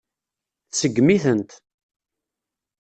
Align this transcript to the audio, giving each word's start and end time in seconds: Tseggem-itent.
Tseggem-itent. 0.69 1.51